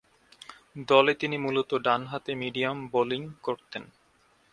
[0.87, 3.83] দলে তিনি মূলতঃ ডানহাতে মিডিয়াম বোলিং করতেন।